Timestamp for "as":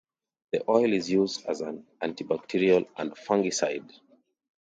1.45-1.61